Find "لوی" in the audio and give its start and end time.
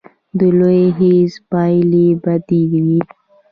0.59-0.81